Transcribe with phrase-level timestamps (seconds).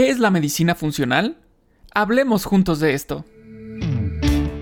[0.00, 1.36] ¿Qué es la medicina funcional?
[1.92, 3.26] Hablemos juntos de esto.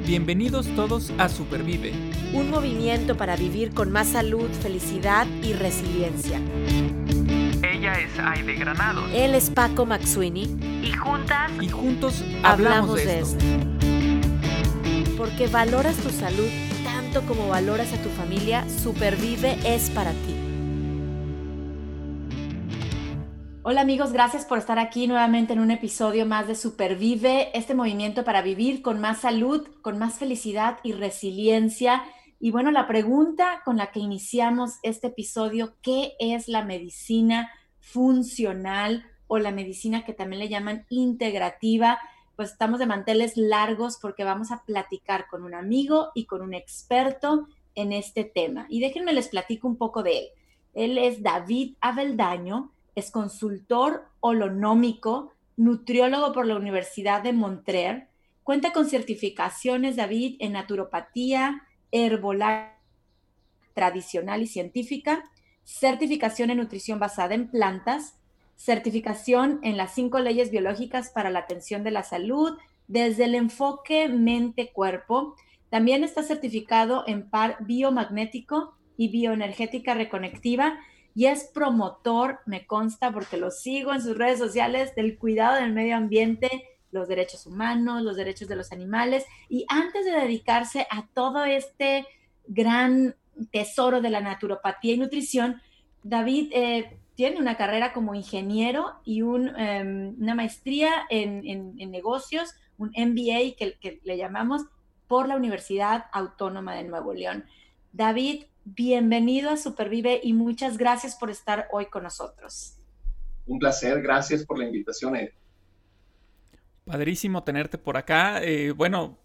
[0.05, 1.93] Bienvenidos todos a Supervive.
[2.33, 6.41] Un movimiento para vivir con más salud, felicidad y resiliencia.
[7.63, 9.07] Ella es Aide Granado.
[9.15, 10.57] Él es Paco Maxuini.
[10.83, 11.53] Y juntas.
[11.61, 13.39] Y juntos hablamos, de, esto.
[15.17, 16.49] Porque valoras tu salud
[16.83, 20.38] tanto como valoras a tu familia, Supervive es para ti.
[23.71, 28.25] Hola amigos, gracias por estar aquí nuevamente en un episodio más de Supervive, este movimiento
[28.25, 32.03] para vivir con más salud, con más felicidad y resiliencia.
[32.41, 39.05] Y bueno, la pregunta con la que iniciamos este episodio, ¿qué es la medicina funcional
[39.27, 41.99] o la medicina que también le llaman integrativa?
[42.37, 46.55] Pues estamos de manteles largos porque vamos a platicar con un amigo y con un
[46.55, 48.65] experto en este tema.
[48.71, 50.27] Y déjenme les platico un poco de él.
[50.73, 58.09] Él es David Abeldaño es consultor holonómico, nutriólogo por la Universidad de Montreal,
[58.43, 62.75] cuenta con certificaciones, David, en naturopatía, herbolaria
[63.75, 65.23] tradicional y científica,
[65.65, 68.19] certificación en nutrición basada en plantas,
[68.57, 74.09] certificación en las cinco leyes biológicas para la atención de la salud, desde el enfoque
[74.09, 75.37] mente-cuerpo.
[75.71, 80.79] También está certificado en par biomagnético y bioenergética reconectiva
[81.15, 85.73] y es promotor, me consta porque lo sigo en sus redes sociales, del cuidado del
[85.73, 89.25] medio ambiente, los derechos humanos, los derechos de los animales.
[89.49, 92.07] Y antes de dedicarse a todo este
[92.47, 93.15] gran
[93.51, 95.61] tesoro de la naturopatía y nutrición,
[96.03, 103.57] David eh, tiene una carrera como ingeniero y em, una maestría en, negocios, un MBA
[103.59, 104.63] que, que le llamamos
[105.09, 107.45] por la Universidad Autónoma de Nuevo León.
[107.93, 112.77] David, bienvenido a Supervive y muchas gracias por estar hoy con nosotros.
[113.47, 115.17] Un placer, gracias por la invitación.
[115.17, 115.31] Ed.
[116.85, 118.43] Padrísimo tenerte por acá.
[118.43, 119.19] Eh, bueno,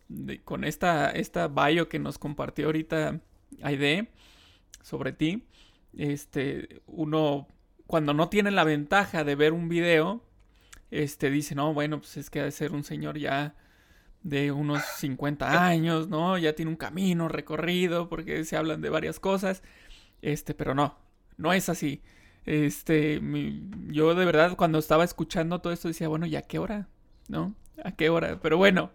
[0.45, 3.19] con esta, esta bio que nos compartió ahorita
[3.61, 4.09] Aide
[4.81, 5.46] sobre ti,
[5.97, 7.47] este, uno
[7.88, 10.23] cuando no tiene la ventaja de ver un video,
[10.91, 13.56] este, dice, no, bueno, pues es que ha de ser un señor ya
[14.23, 16.38] de unos 50 años, ¿no?
[16.38, 19.61] Ya tiene un camino recorrido porque se hablan de varias cosas.
[20.22, 20.97] Este, pero no,
[21.38, 22.01] no es así.
[22.45, 23.22] Este,
[23.88, 26.88] yo de verdad cuando estaba escuchando todo esto decía, bueno, ¿y a qué hora?
[27.28, 27.53] ¿No?
[27.84, 28.39] ¿A qué hora?
[28.41, 28.91] Pero bueno,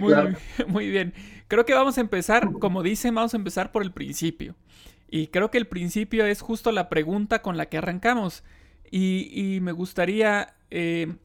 [0.00, 0.14] muy,
[0.68, 1.12] muy bien.
[1.48, 4.56] Creo que vamos a empezar, como dicen, vamos a empezar por el principio.
[5.08, 8.42] Y creo que el principio es justo la pregunta con la que arrancamos.
[8.90, 11.16] Y, me gustaría eh,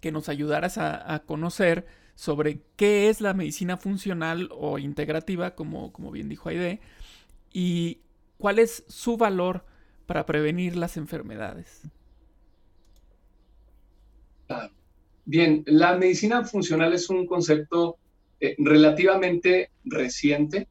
[0.00, 5.92] que nos ayudaras a, a conocer sobre qué es la medicina funcional o integrativa, como,
[5.92, 6.80] como bien dijo Aide,
[7.52, 7.98] y
[8.38, 9.64] cuál es su valor
[10.06, 11.82] para prevenir las enfermedades.
[15.24, 17.96] Bien, la medicina funcional es un concepto
[18.40, 20.68] eh, relativamente reciente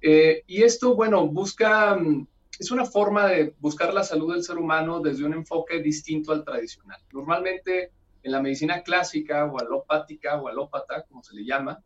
[0.00, 2.26] eh, y esto, bueno, busca, mm,
[2.58, 6.44] es una forma de buscar la salud del ser humano desde un enfoque distinto al
[6.44, 7.00] tradicional.
[7.12, 7.90] Normalmente
[8.26, 11.80] en la medicina clásica o alopática o alópata, como se le llama,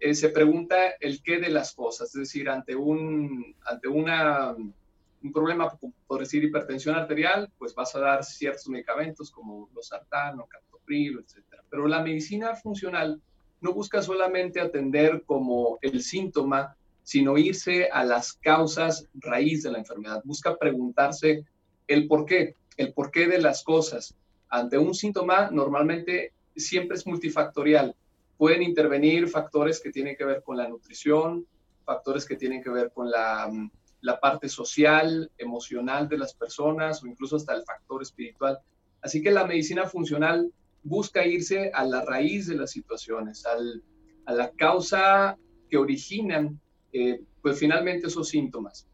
[0.00, 5.32] eh, se pregunta el qué de las cosas, es decir, ante un, ante una, un
[5.32, 5.72] problema,
[6.08, 11.62] por decir, hipertensión arterial, pues vas a dar ciertos medicamentos como los sartano, captopril, etc.
[11.70, 13.22] Pero la medicina funcional
[13.60, 19.78] no busca solamente atender como el síntoma, sino irse a las causas raíz de la
[19.78, 20.22] enfermedad.
[20.24, 21.44] Busca preguntarse
[21.86, 24.16] el por qué, el porqué de las cosas
[24.54, 27.96] ante un síntoma normalmente siempre es multifactorial.
[28.36, 31.44] Pueden intervenir factores que tienen que ver con la nutrición,
[31.84, 33.68] factores que tienen que ver con la, mm,
[34.02, 38.60] la parte social, emocional de las personas o incluso hasta el factor espiritual.
[39.02, 40.52] Así que la medicina funcional
[40.84, 43.82] busca irse a la raíz de las situaciones, al,
[44.24, 45.36] a la causa
[45.68, 46.60] que originan
[46.92, 48.86] eh, pues finalmente esos síntomas.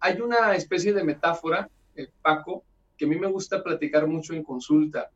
[0.00, 2.64] Hay una especie de metáfora, eh, Paco,
[2.98, 5.10] que a mí me gusta platicar mucho en consulta.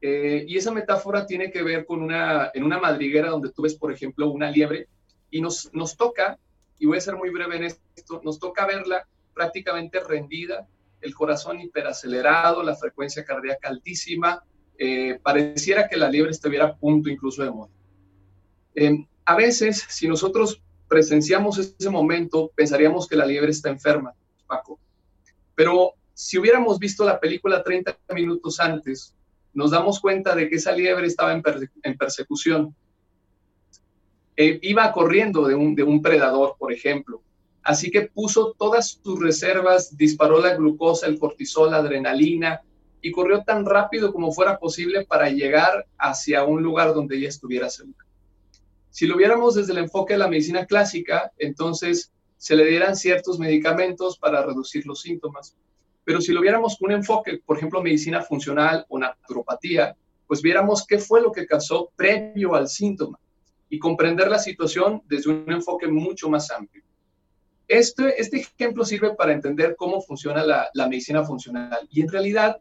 [0.00, 3.74] Eh, y esa metáfora tiene que ver con una, en una madriguera donde tú ves,
[3.74, 4.88] por ejemplo, una liebre
[5.30, 6.38] y nos, nos toca,
[6.78, 10.66] y voy a ser muy breve en esto, nos toca verla prácticamente rendida,
[11.00, 14.42] el corazón hiperacelerado, la frecuencia cardíaca altísima,
[14.78, 17.74] eh, pareciera que la liebre estuviera a punto incluso de morir.
[18.74, 24.14] Em, a veces, si nosotros presenciamos ese momento, pensaríamos que la liebre está enferma,
[24.46, 24.78] Paco.
[25.54, 29.14] Pero si hubiéramos visto la película 30 minutos antes,
[29.54, 32.74] nos damos cuenta de que esa liebre estaba en, persecución.
[34.36, 37.22] Eh, iba corriendo de un, de un predador, por ejemplo.
[37.62, 42.62] Así que puso todas sus reservas, disparó la glucosa, el cortisol, la adrenalina,
[43.00, 47.70] y corrió tan rápido como fuera posible para llegar hacia un lugar donde ella estuviera
[47.70, 48.04] segura.
[48.90, 53.38] Si lo viéramos desde el enfoque de la medicina clásica, entonces se le dieran ciertos
[53.38, 55.54] medicamentos para reducir los síntomas.
[56.08, 59.94] Pero si lo viéramos con un enfoque, por ejemplo, medicina funcional o naturopatía,
[60.26, 63.18] pues viéramos qué fue lo que causó previo al síntoma
[63.68, 66.82] y comprender la situación desde un enfoque mucho más amplio.
[67.68, 72.56] Este, este ejemplo sirve para entender cómo funciona la, medicina funcional y en realidad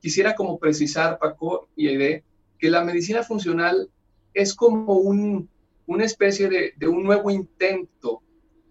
[0.00, 2.22] quisiera como precisar, Paco y Aide,
[2.56, 3.90] que la medicina funcional
[4.32, 5.48] es como un,
[5.86, 8.22] una especie de, de, un nuevo intento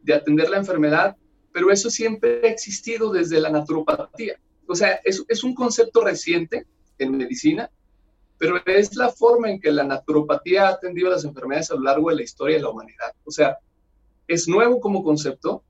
[0.02, 1.18] de atender la enfermedad,
[1.54, 4.40] pero eso siempre ha existido desde la naturopatía.
[4.68, 6.66] O sea, es, es un concepto reciente
[6.98, 7.70] en medicina,
[8.38, 12.10] pero es la forma en que la naturopatía ha atendido las enfermedades a lo largo
[12.10, 13.14] de la historia de la humanidad.
[13.26, 13.58] O sea,
[14.28, 15.64] es nuevo como concepto,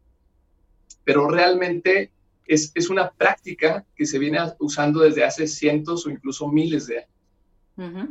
[1.04, 2.12] pero realmente
[2.48, 7.06] es, una práctica que se viene usando desde hace cientos o incluso miles de
[7.78, 8.10] años.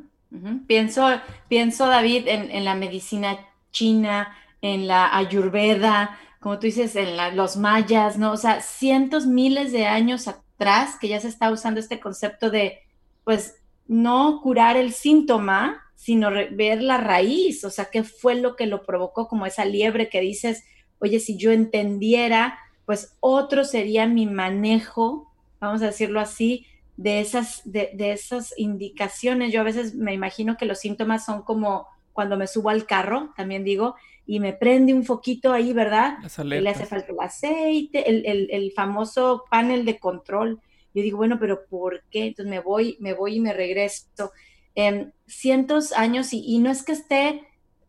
[0.67, 1.09] Pienso,
[1.49, 3.39] pienso, David, en, la medicina
[3.71, 8.33] china, en la ayurveda, como tú dices, en los mayas, ¿no?
[8.33, 12.81] O sea, cientos, miles de años atrás que ya se está usando este concepto de,
[13.25, 13.57] pues,
[13.87, 18.83] no curar el síntoma, sino ver la raíz, o sea, qué fue lo que lo
[18.83, 20.65] provocó, como esa liebre que dices,
[20.99, 22.59] oye, si yo entendiera
[22.91, 26.67] pues otro sería mi manejo, vamos a decirlo así,
[26.97, 29.53] de esas, de, esas indicaciones.
[29.53, 33.33] Yo a veces me imagino que los síntomas son como cuando me subo al carro,
[33.37, 33.95] también digo,
[34.31, 36.19] y me prende un foquito ahí, ¿verdad?
[36.45, 40.61] Le hace falta el aceite, el, famoso panel de control.
[40.95, 42.27] Yo digo, bueno, pero ¿por qué?
[42.27, 44.31] Entonces me voy, me voy y me regreso.
[44.77, 47.43] en cientos años y, y, no es que esté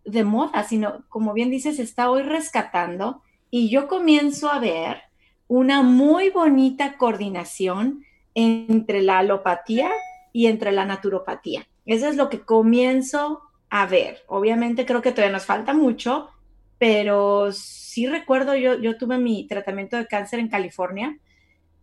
[0.04, 3.22] de moda, sino como bien dices, está hoy rescatando
[3.52, 4.98] y yo comienzo a ver
[5.48, 8.04] una muy bonita coordinación
[8.34, 9.92] entre la alopatía
[10.34, 11.68] y entre la naturopatía.
[11.86, 14.22] Eso es lo que comienzo a ver.
[14.28, 16.30] Obviamente creo que todavía nos falta mucho,
[16.78, 21.18] pero sí recuerdo, yo, yo tuve mi tratamiento de cáncer en California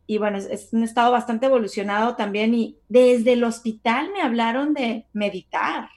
[0.07, 5.07] y bueno, es, un estado bastante evolucionado también y desde el hospital me hablaron de
[5.13, 5.89] meditar,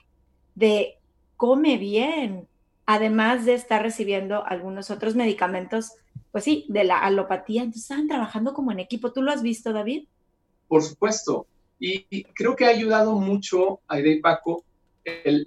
[0.55, 0.97] de
[1.35, 2.47] come bien,
[2.85, 5.91] además de estar recibiendo algunos otros medicamentos,
[6.31, 7.63] pues sí, de la alopatía.
[7.63, 9.11] Entonces estaban trabajando como en equipo.
[9.11, 10.07] ¿Tú lo has visto, David?
[10.67, 11.47] Por supuesto.
[11.79, 14.63] Y, creo que ha ayudado mucho, a y Paco,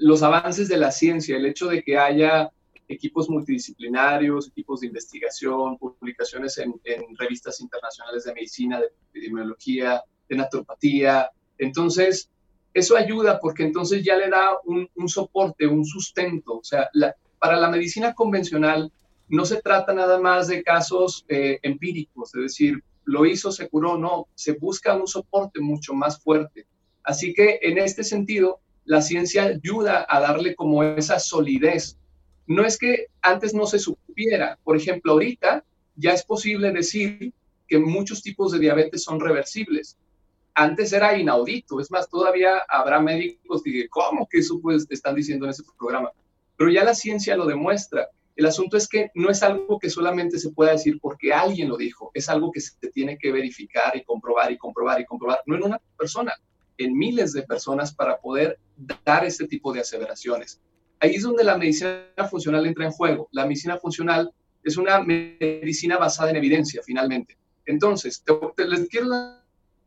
[0.01, 2.51] los avances de la ciencia, el hecho de que haya
[2.89, 6.75] equipos multidisciplinarios, equipos de investigación, publicaciones en,
[7.17, 11.31] revistas internacionales de medicina, de epidemiología, de naturopatía.
[11.59, 12.31] Entonces,
[12.73, 16.59] eso ayuda porque entonces ya le da un, soporte, un sustento.
[16.59, 16.91] O sea,
[17.39, 18.93] para la medicina convencional
[19.29, 23.97] no se trata nada más de casos eh, empíricos, es decir, lo hizo, se curó,
[23.97, 26.67] no, se busca un soporte mucho más fuerte.
[27.03, 31.99] Así que en este sentido, la ciencia ayuda a darle como esa solidez.
[32.47, 35.65] No es que antes no se supiera, por ejemplo, ahorita
[35.97, 37.33] ya es posible decir
[37.67, 39.97] que muchos tipos de diabetes son reversibles.
[40.55, 45.15] Antes era inaudito, es más, todavía habrá médicos que digan, ¿cómo que eso pues están
[45.15, 46.11] diciendo en ese programa?
[46.57, 48.09] pero ya la ciencia lo demuestra.
[48.37, 51.77] El asunto es que no es algo que solamente se pueda decir porque alguien lo
[51.77, 55.57] dijo, es algo que se tiene que verificar y comprobar y comprobar y comprobar, no
[55.57, 56.35] en una persona,
[56.79, 58.59] en miles de personas para poder
[59.05, 60.61] dar este tipo de aseveraciones.
[61.01, 63.29] Ahí es donde la medicina funcional entra en juego.
[63.33, 67.37] La medicina funcional es una medicina basada en evidencia, finalmente.
[67.67, 68.23] Entonces,
[68.57, 69.09] les quiero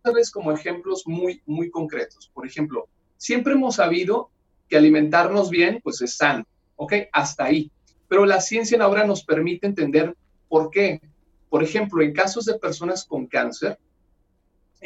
[0.04, 2.30] darles como ejemplos muy, muy concretos.
[2.34, 4.30] Por ejemplo, siempre hemos sabido
[4.70, 6.46] que alimentarnos bien, pues es sano
[6.78, 6.94] ¿ok?
[7.12, 7.70] Hasta ahí.
[8.08, 10.16] Pero la ciencia ahora nos permite entender
[10.48, 11.02] por qué.
[11.50, 13.78] Por ejemplo, en casos de personas con cáncer,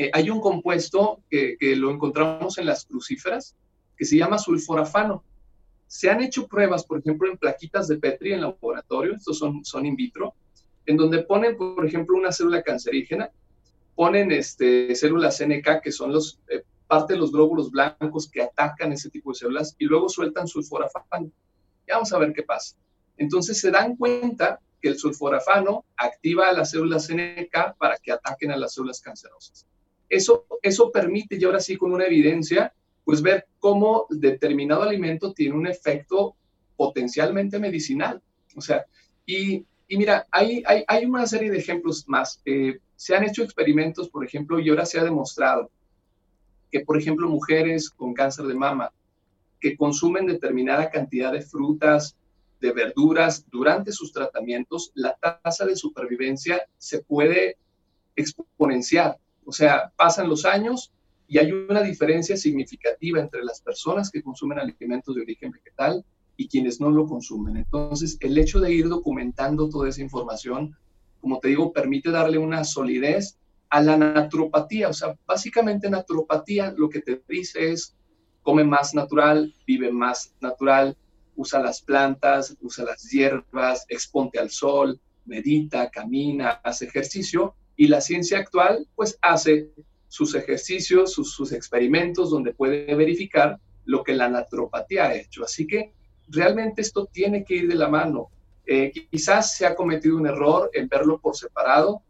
[0.05, 3.55] eh, hay un compuesto que, lo encontramos en las crucíferas
[3.96, 5.24] que se llama sulforafano.
[5.86, 9.86] Se han hecho pruebas, por ejemplo, en plaquitas de Petri en laboratorio, estos son, son
[9.86, 10.34] in vitro,
[10.86, 13.29] en donde ponen, por ejemplo, una célula cancerígena,
[13.93, 16.13] ponen este, células NK, que son
[16.48, 20.48] eh, parte de los glóbulos blancos que atacan ese tipo de células, y luego sueltan
[20.48, 21.31] sulforafano
[21.91, 22.75] vamos a ver qué pasa.
[23.17, 28.51] Entonces se dan cuenta que el sulforafano activa a las células NK para que ataquen
[28.51, 29.67] a las células cancerosas.
[30.12, 32.74] Eso, eso permite, y ahora sí con una evidencia,
[33.06, 36.36] pues ver cómo determinado alimento tiene un efecto
[36.75, 38.22] potencialmente medicinal.
[38.58, 38.86] O sea,
[39.25, 42.41] y, y mira, hay, hay, hay, una serie de ejemplos más.
[42.44, 45.72] Eh, se han hecho experimentos, por ejemplo, y ahora se ha demostrado
[46.70, 48.91] que, por ejemplo, mujeres con cáncer de mama
[49.62, 52.18] que consumen determinada cantidad de frutas,
[52.60, 57.56] de verduras durante sus tratamientos, la tasa de supervivencia se puede
[58.15, 59.18] exponenciar.
[59.45, 60.91] O sea, pasan los años
[61.27, 66.03] y hay una diferencia significativa entre las personas que consumen alimentos de origen vegetal
[66.38, 67.57] y quienes no lo consumen.
[67.57, 70.75] Entonces, el hecho de ir documentando toda esa información,
[71.19, 73.38] como te digo, permite darle una solidez
[73.69, 74.89] a la naturopatía.
[74.89, 77.95] O sea, básicamente naturopatía lo que te dice es,
[78.41, 80.98] come más natural, vive más natural,
[81.36, 87.55] usa las plantas, usa las hierbas, exponte al sol, medita, camina, hace ejercicio.
[87.81, 89.71] Y la ciencia actual, pues, hace
[90.07, 95.43] sus ejercicios, sus, experimentos donde puede verificar lo que la naturopatía ha hecho.
[95.43, 95.91] Así que
[96.27, 98.29] realmente esto tiene que ir de la mano.
[98.67, 102.03] Eh, quizás se ha cometido un error en verlo por separado,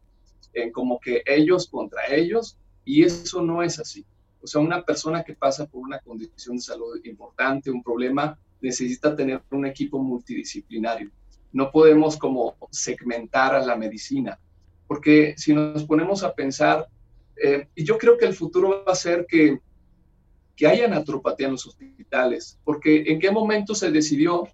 [0.52, 4.06] en como que ellos contra ellos, y eso no es así.
[4.42, 9.16] O sea, una persona que pasa por una condición de salud importante, un problema, necesita
[9.16, 11.12] tener un equipo multidisciplinario.
[11.54, 14.38] No podemos como segmentar a la medicina,
[14.92, 16.86] porque si nos ponemos a pensar
[17.42, 19.58] eh, y yo creo que el futuro va a ser que,
[20.54, 24.50] que haya naturopatía en los hospitales, porque en qué momento se decidió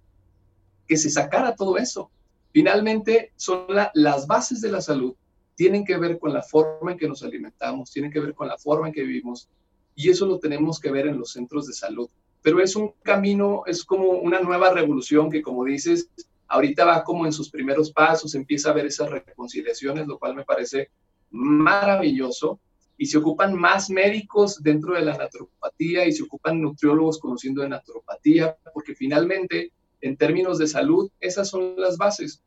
[0.88, 2.12] que se sacara todo eso.
[2.51, 3.65] Finalmente, son
[3.96, 5.15] las bases de la salud,
[5.56, 8.60] tienen que ver con la forma en que nos alimentamos, tienen que ver con la
[8.60, 9.50] forma en que vivimos,
[9.96, 12.12] y eso lo tenemos que ver en los centros de salud.
[12.44, 16.12] Pero es un camino, es como una nueva revolución que, como dices,
[16.48, 20.46] ahorita va como en sus primeros pasos, empieza a ver esas reconciliaciones, lo cual me
[20.46, 20.89] parece
[21.30, 22.60] maravilloso
[22.98, 27.70] y se ocupan más médicos dentro de la naturopatía y se ocupan nutriólogos conociendo de
[27.70, 32.42] naturopatía, porque finalmente, en términos de salud, esas son las bases.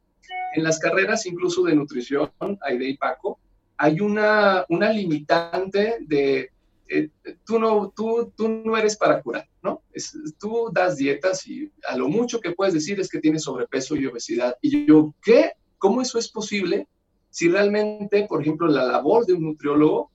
[0.55, 2.31] En las carreras incluso de nutrición,
[2.63, 3.39] Aide y Paco,
[3.77, 6.51] hay una, una limitante de
[6.91, 7.09] eh,
[7.45, 9.83] tú, no, tú, tú no eres para curar, ¿no?
[9.93, 13.95] Es, tú das dietas y a lo mucho que puedes decir es que tienes sobrepeso
[13.97, 14.57] y obesidad.
[14.61, 15.53] Y yo, ¿qué?
[15.79, 16.89] ¿Cómo eso es posible?
[17.31, 20.11] Si realmente, por ejemplo, la labor de un nutriólogo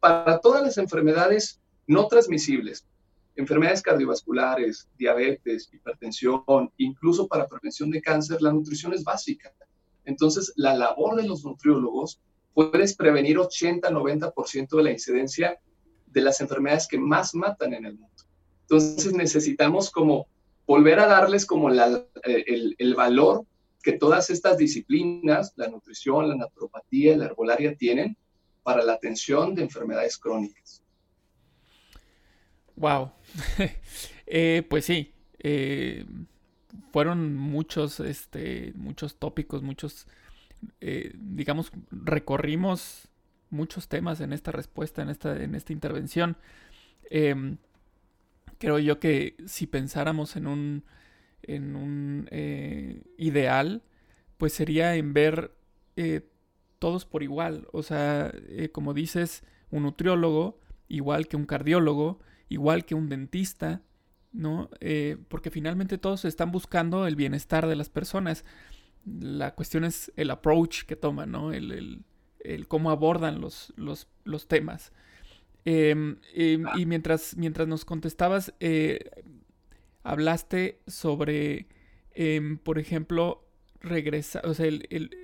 [0.00, 2.84] para todas las enfermedades no transmisibles,
[3.36, 9.54] enfermedades cardiovasculares, diabetes, hipertensión, incluso para prevención de cáncer, la nutrición es básica.
[10.04, 12.20] Entonces, la labor de los nutriólogos
[12.52, 15.60] puedes prevenir 80-90% de la incidencia
[16.12, 18.24] de las enfermedades que más matan en el mundo.
[18.62, 20.26] Entonces, necesitamos como
[20.66, 23.44] volver a darles como eh, el, el valor
[23.82, 28.16] que todas estas disciplinas, la nutrición, la naturopatía, la herbolaria tienen
[28.62, 30.82] para la atención de enfermedades crónicas.
[32.76, 33.12] Wow.
[34.34, 35.12] Eh, pues sí.
[35.40, 36.06] Eh,
[36.90, 40.06] fueron muchos, este, muchos tópicos, muchos,
[40.80, 43.11] digamos, recorrimos
[43.52, 46.36] muchos temas en esta respuesta, en esta, en esta intervención.
[47.10, 47.58] Em,
[48.58, 50.84] creo yo que si pensáramos en un,
[51.42, 52.28] en un
[53.16, 53.82] ideal,
[54.38, 55.52] pues sería en ver
[56.82, 57.68] todos por igual.
[57.70, 62.18] O sea, eh, como dices, un nutriólogo, igual que un cardiólogo,
[62.48, 63.82] igual que un dentista,
[64.32, 64.68] ¿no?
[64.80, 68.44] Eh, porque finalmente todos están buscando el bienestar de las personas.
[69.06, 71.52] La cuestión es el approach que toman, ¿no?
[71.52, 72.02] El,
[72.68, 74.92] cómo abordan los, los, los temas.
[75.64, 79.10] Em, em, y mientras, mientras nos contestabas, eh,
[80.02, 81.66] hablaste sobre,
[82.14, 83.44] em, por ejemplo,
[83.80, 84.70] regresar, o sea,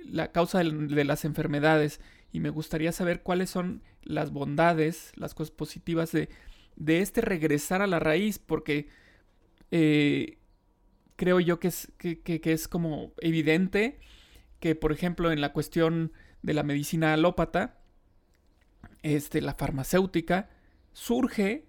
[0.05, 5.51] la causa de, las enfermedades y me gustaría saber cuáles son las bondades, las cosas
[5.51, 6.29] positivas de,
[6.75, 8.87] de este regresar a la raíz, porque
[9.71, 10.37] eh,
[11.15, 13.99] creo yo que es, que, es como evidente
[14.59, 16.11] que, por ejemplo, en la cuestión
[16.41, 17.77] de la medicina alópata,
[19.01, 20.49] este, la farmacéutica
[20.93, 21.65] surge,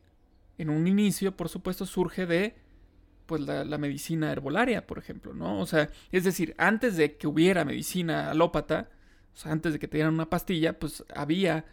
[0.59, 2.55] en un inicio, por supuesto, surge de
[3.27, 5.61] pues la, medicina herbolaria, por ejemplo, ¿no?
[5.61, 8.89] O sea, es decir, antes de que hubiera medicina alópata,
[9.33, 11.65] o sea, antes de que te dieran una pastilla, pues había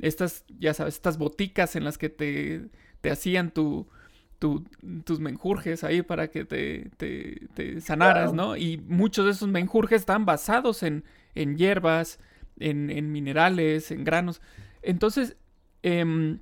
[0.00, 2.68] estas, ya sabes, estas boticas en las que te,
[3.00, 3.86] te hacían tu,
[5.04, 8.56] tus menjurjes ahí para que te, te, sanaras, ¿no?
[8.56, 12.18] Y muchos de esos menjurjes están basados en, en hierbas,
[12.58, 14.40] en, minerales, en granos.
[14.82, 15.36] Entonces,
[15.82, 16.38] eh,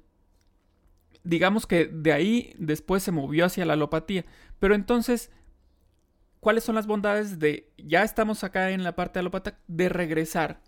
[1.25, 4.25] digamos que de ahí después se movió hacia la alopatía.
[4.59, 5.31] Pero entonces,
[6.40, 10.61] ¿cuáles son las bondades de, ya estamos acá en la parte alopata, de regresar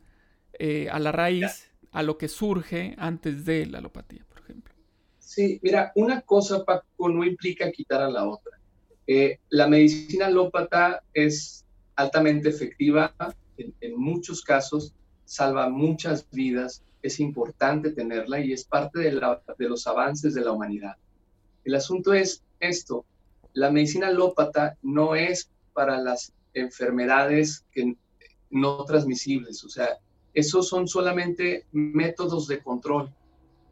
[0.58, 4.74] eh, a la raíz, a lo que surge antes de la alopatía, por ejemplo?
[5.18, 8.58] Sí, mira, una cosa, Paco, no implica quitar a la otra.
[9.06, 11.64] Eh, la medicina alópata es
[11.96, 13.14] altamente efectiva,
[13.56, 19.12] en muchos casos salva muchas vidas, es importante tenerla y es parte de,
[19.68, 20.96] los avances de la humanidad.
[21.64, 23.04] El asunto es esto,
[23.52, 27.96] la medicina alópata no es para las enfermedades que,
[28.50, 29.98] no transmisibles, o sea,
[30.32, 33.12] esos son solamente métodos de control.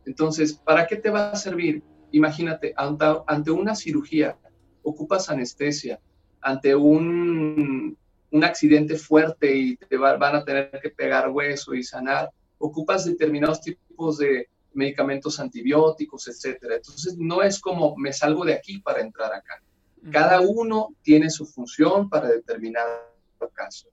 [0.05, 1.83] Entonces, ¿para qué te va a servir?
[2.11, 4.37] Imagínate, ante, una cirugía,
[4.83, 6.01] ocupas anestesia,
[6.41, 7.97] ante un,
[8.33, 13.61] un accidente fuerte y te van a tener que pegar hueso y sanar, ocupas determinados
[13.61, 16.77] tipos de medicamentos antibióticos, etcétera.
[16.77, 19.63] Entonces, no es como me salgo de aquí para entrar acá.
[20.11, 23.13] Cada uno tiene su función para determinado
[23.55, 23.89] caso.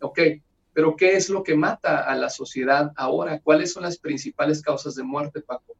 [0.00, 0.20] Ok,
[0.72, 3.40] pero ¿qué es lo que mata a la sociedad ahora?
[3.40, 5.74] ¿Cuáles son las principales causas de muerte, Paco?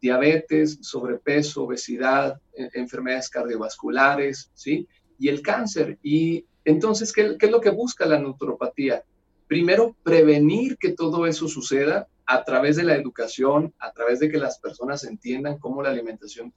[0.00, 4.88] Diabetes, sobrepeso, obesidad, e, enfermedades cardiovasculares, ¿sí?
[5.18, 5.98] Y el cáncer.
[6.02, 9.04] Y entonces, ¿qué, ¿qué es lo que busca la naturopatía?
[9.46, 14.38] Primero, prevenir que todo eso suceda a través de la educación, a través de que
[14.38, 16.52] las personas entiendan cómo la alimentación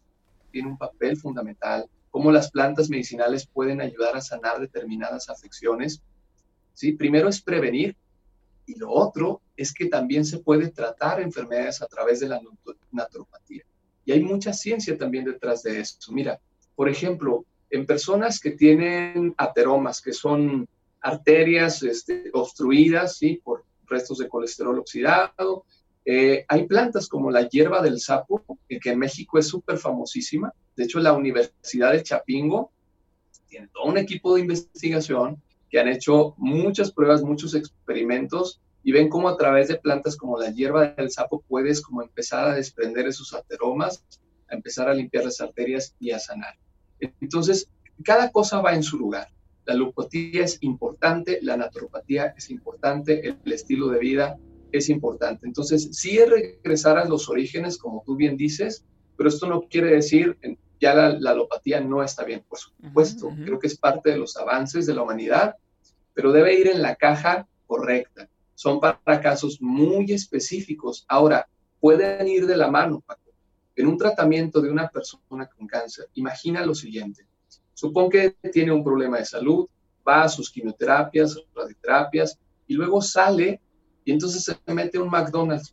[0.52, 6.04] tiene un papel fundamental, cómo las plantas medicinales pueden ayudar a sanar determinadas afecciones
[6.74, 6.94] ¿sí?
[6.94, 7.96] Primero es prevenir
[8.66, 12.42] y lo otro es que también se puede tratar enfermedades a través de la
[12.92, 13.64] naturopatía.
[14.06, 16.12] Y hay mucha ciencia también detrás de eso.
[16.12, 16.40] Mira,
[16.76, 20.68] por ejemplo, en personas que tienen ateromas, que son
[21.02, 23.42] arterias este, obstruidas ¿sí?
[23.44, 25.66] por restos de colesterol oxidado,
[26.06, 30.54] eh, hay plantas como la hierba del sapo, que en México es súper famosísima.
[30.76, 32.72] De hecho, la Universidad de Chapingo
[33.48, 39.10] tiene todo un equipo de investigación que han hecho muchas pruebas, muchos experimentos y ven
[39.10, 43.08] cómo a través de plantas como la hierba del sapo puedes como empezar a desprender
[43.08, 44.06] esos ateromas,
[44.48, 46.54] a empezar a limpiar las arterias y a sanar.
[47.22, 47.70] Entonces,
[48.04, 49.30] cada cosa va en su lugar.
[49.66, 54.38] La lupotía es importante, la naturopatía es importante, el, estilo de vida
[54.72, 55.48] es importante.
[55.48, 59.92] Entonces, sí es regresar a los orígenes, como tú bien dices, pero esto no quiere
[59.92, 60.38] decir
[60.82, 63.30] ya la, la alopatía no está bien, por supuesto.
[63.46, 65.56] Creo que es parte de los avances de la humanidad
[66.14, 68.30] pero debe ir en la caja correcta.
[68.56, 71.06] Son para casos muy específicos.
[71.08, 71.48] Ahora,
[71.80, 73.04] pueden ir de la mano.
[73.76, 77.26] En un tratamiento de una persona con cáncer, imagina lo siguiente.
[77.74, 79.68] Supón que tiene un problema de salud,
[80.08, 83.62] va a sus quimioterapias, radioterapias, y luego sale
[84.06, 85.72] y entonces se mete un McDonald's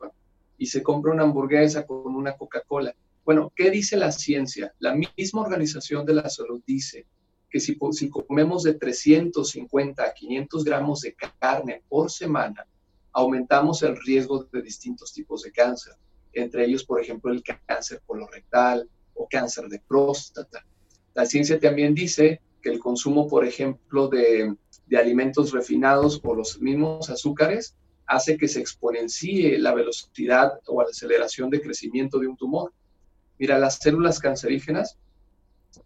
[0.56, 2.94] y se compra una hamburguesa con una Coca-Cola.
[3.24, 4.74] Bueno, ¿qué dice la ciencia?
[4.78, 7.06] La misma Organización de la Salud dice
[7.48, 12.66] que si, comemos de 350 a 500 gramos de carne por semana,
[13.12, 15.94] aumentamos el riesgo de distintos tipos de cáncer,
[16.32, 20.64] entre ellos, por ejemplo, el cáncer colorectal o cáncer de próstata.
[21.14, 24.54] La ciencia también dice que el consumo, por ejemplo, de,
[24.96, 31.48] alimentos refinados o los mismos azúcares hace que se exponencie la velocidad o la aceleración
[31.48, 32.72] de crecimiento de un tumor.
[33.38, 34.98] Mira, las células cancerígenas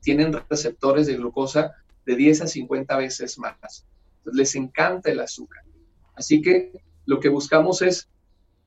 [0.01, 1.75] tienen receptores de glucosa
[2.07, 3.87] de 10 a 50 veces más.
[4.25, 5.65] les encanta el azúcar.
[6.15, 6.73] Así que
[7.05, 8.09] lo que buscamos es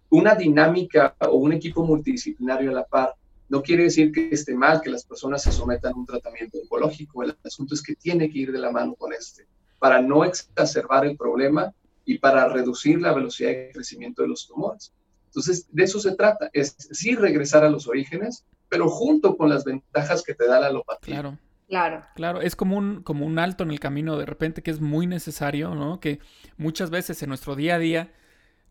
[0.09, 3.13] una dinámica o un equipo multidisciplinario a la par.
[3.49, 7.23] No quiere decir que esté mal que las personas se sometan a un tratamiento oncológico.
[7.23, 9.47] El asunto es que tiene que ir de la mano con este
[9.79, 11.73] para no exacerbar el problema
[12.05, 14.93] y para reducir la velocidad de crecimiento de los tumores.
[15.27, 19.65] Entonces, de eso se trata, es sí regresar a los orígenes, pero junto con las
[19.65, 21.15] ventajas que te da la alopatía.
[21.15, 21.37] Claro.
[21.67, 22.05] Claro.
[22.15, 25.05] Claro, es como un, como un alto en el camino de repente que es muy
[25.05, 25.99] necesario, ¿no?
[25.99, 26.19] Que
[26.55, 28.13] muchas veces en nuestro día a día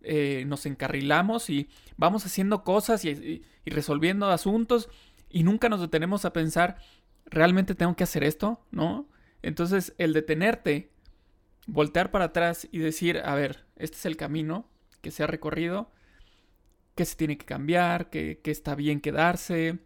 [0.03, 4.89] eh, nos encarrilamos y vamos haciendo cosas y, resolviendo asuntos
[5.29, 6.77] y nunca nos detenemos a pensar,
[7.25, 8.61] ¿realmente tengo que hacer esto?
[8.71, 9.09] ¿No?
[9.43, 10.93] Entonces, el detenerte,
[11.67, 14.69] voltear para atrás y decir, a ver, este es el camino
[15.01, 15.91] que se ha recorrido,
[16.95, 19.79] que se tiene que cambiar, que, está bien quedarse,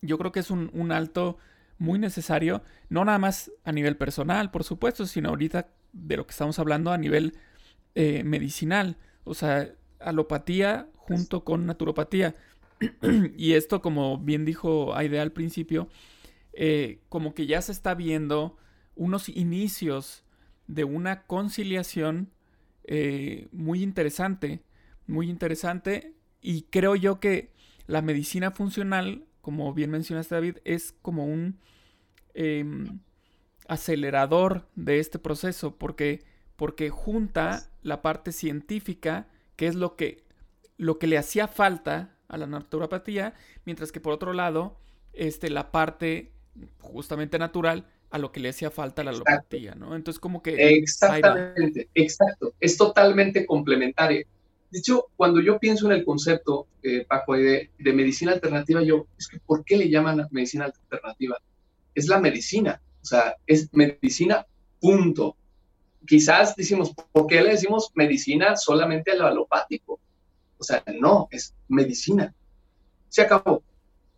[0.00, 1.38] yo creo que es un, alto
[1.78, 6.32] muy necesario, no nada más a nivel personal, por supuesto, sino ahorita de lo que
[6.32, 7.36] estamos hablando a nivel
[7.94, 8.96] eh, medicinal.
[9.28, 12.34] O sea, alopatía junto con naturopatía.
[13.36, 15.88] y esto, como bien dijo Aide al principio,
[16.52, 18.56] eh, como que ya se está viendo
[18.94, 20.24] unos inicios
[20.66, 22.30] de una conciliación
[22.84, 24.62] eh, muy interesante,
[25.06, 26.14] muy interesante.
[26.40, 27.52] Y creo yo que
[27.86, 31.56] la medicina funcional como bien mencionaste David, es como un
[32.34, 33.00] em,
[33.66, 36.22] acelerador de este proceso, porque,
[36.58, 40.24] porque junta la parte científica, que es lo que,
[40.76, 44.76] lo que le hacía falta a la naturopatía, mientras que por otro lado,
[45.12, 46.32] este, la parte
[46.80, 49.94] justamente natural a lo que le hacía falta a la alopatía, ¿no?
[49.94, 50.78] Entonces como que...
[50.78, 54.26] Exactamente, exacto, es totalmente complementario.
[54.72, 59.28] De hecho, cuando yo pienso en el concepto, eh, Paco, de, medicina alternativa, yo, es
[59.28, 61.38] que ¿por qué le llaman medicina alternativa?
[61.94, 64.44] Es la medicina, o sea, es medicina,
[64.80, 65.36] punto.
[66.08, 70.00] Quizás decimos, ¿por qué le decimos medicina solamente a lo alopático?
[70.56, 72.34] O sea, no, es medicina.
[73.10, 73.62] se acabó.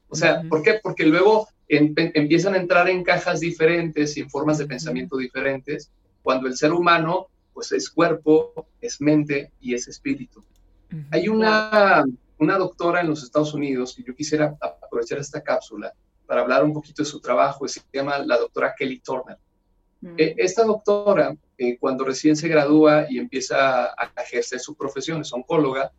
[0.08, 0.80] O sea, ¿por qué?
[0.80, 5.90] Porque luego empiezan a entrar en cajas diferentes y en formas de pensamiento diferentes,
[6.22, 10.44] cuando el ser humano, pues es cuerpo, es mente y es espíritu.
[11.10, 12.04] Hay una,
[12.38, 15.92] una doctora en los Estados Unidos que yo quisiera aprovechar esta cápsula
[16.24, 19.36] para hablar un poquito de su trabajo, se llama la doctora Kelly Turner.
[20.16, 25.30] E, esta doctora, eh, cuando recién se gradúa y empieza a ejercer su profesión, es
[25.30, 25.92] oncóloga,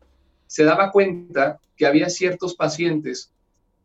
[0.47, 3.31] se daba cuenta que había ciertos pacientes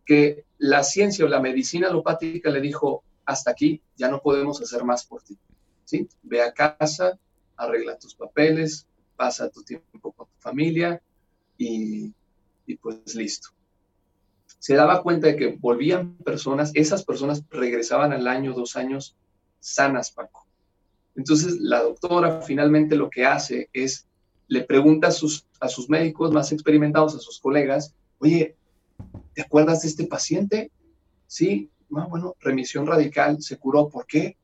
[0.06, 4.84] que la ciencia o la medicina alopática le dijo, hasta aquí, ya no podemos hacer
[4.84, 5.36] más por ti.
[5.84, 6.08] ¿sí?
[6.22, 7.18] Ve a casa,
[7.58, 11.02] arregla tus papeles, pasa tu tiempo con tu familia
[11.58, 12.10] y,
[12.64, 13.50] y pues listo.
[14.58, 19.14] Se daba cuenta de que volvían personas, esas personas regresaban al año, dos años
[19.60, 20.45] sanas, Paco.
[21.16, 24.06] Entonces la doctora finalmente lo que hace es,
[24.48, 28.56] le pregunta a sus, a sus médicos más experimentados, a sus colegas, oye,
[29.34, 30.70] ¿te acuerdas de este paciente?
[31.26, 34.36] Sí, ah, bueno, remisión radical, se curó, ¿por qué?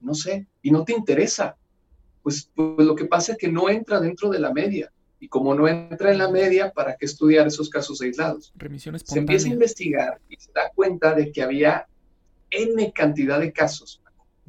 [0.00, 1.56] No sé, y no te interesa.
[2.22, 4.92] Pues, pues, lo que pasa es que no entra dentro de la media.
[5.18, 8.52] Y como no entra en la media, ¿para qué estudiar esos casos aislados?
[8.56, 11.86] Remisión Se empieza a investigar y se da cuenta de que había
[12.50, 14.00] N cantidad de casos,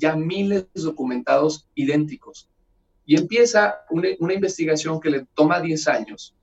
[0.02, 2.50] ya miles documentados idénticos.
[3.06, 6.36] Y empieza una, una investigación que le toma 10 años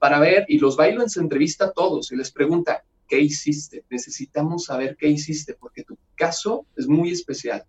[0.00, 3.84] para ver, y los bailos se entrevista a todos y les pregunta, ¿qué hiciste?
[3.90, 7.64] Necesitamos saber qué hiciste, porque tu caso es muy especial.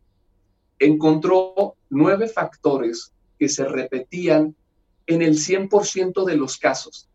[0.80, 4.56] Encontró nueve factores que se repetían
[5.08, 7.10] en el 100% de los casos.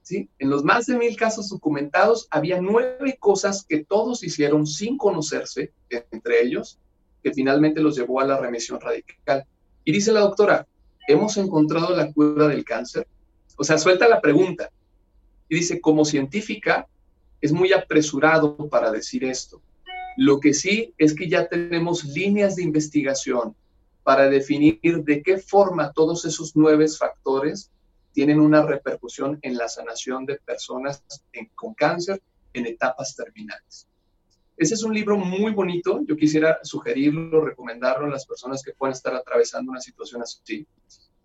[0.00, 0.30] ¿Sí?
[0.38, 5.74] En los más de mil casos documentados había nueve cosas que todos hicieron sin conocerse,
[5.90, 6.78] entre ellos,
[7.22, 9.44] que finalmente los llevó a la remisión radical.
[9.84, 10.66] Y dice la doctora,
[11.08, 13.06] hemos encontrado la cura del cáncer,
[13.56, 14.70] o sea, suelta la pregunta
[15.48, 16.86] y dice, como científica,
[17.40, 19.60] es muy apresurado para decir esto.
[20.16, 23.54] Lo que sí es que ya tenemos líneas de investigación
[24.02, 27.70] para definir de qué forma todos esos nueve factores
[28.12, 31.02] tienen una repercusión en la sanación de personas
[31.54, 33.86] con cáncer en etapas terminales.
[34.60, 36.02] Ese es un libro muy bonito.
[36.06, 40.66] Yo quisiera sugerirlo, recomendarlo a las personas que puedan estar atravesando una situación así.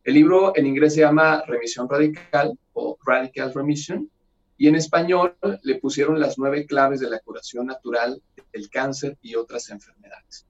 [0.05, 4.09] El libro en inglés se llama Remisión Radical o Radical Remission
[4.57, 9.35] y en español le pusieron las nueve claves de la curación natural del cáncer y
[9.35, 10.47] otras enfermedades.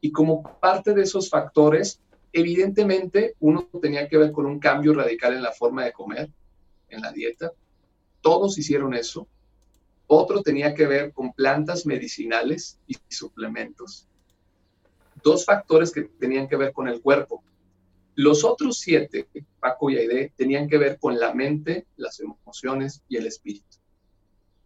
[0.00, 2.00] Y como parte de esos factores,
[2.32, 6.30] evidentemente uno tenía que ver con un cambio radical en la forma de comer,
[6.90, 7.50] en la dieta.
[8.20, 9.26] Todos hicieron eso.
[10.12, 14.08] Otro tenía que ver con plantas medicinales y suplementos.
[15.22, 17.44] Dos factores que tenían que ver con el cuerpo,
[18.16, 19.28] los otros siete,
[19.60, 23.78] Paco y Aide, tenían que ver con la mente, las emociones y el espíritu.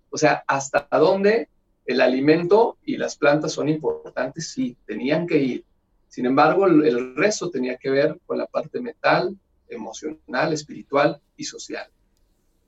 [0.09, 1.51] O sea, hasta dónde
[1.85, 5.65] el alimento y las plantas son importantes, sí, tenían que ir.
[6.09, 9.37] Sin embargo, el resto tenía que ver con la parte mental,
[9.69, 11.87] emocional, espiritual y social.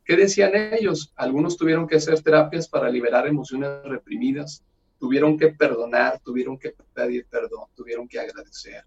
[0.07, 1.13] ¿Qué decían ellos?
[1.17, 4.63] Algunos tuvieron que hacer terapias para liberar emociones reprimidas,
[5.01, 8.85] tuvieron que perdonar, tuvieron que pedir perdón, tuvieron que agradecer.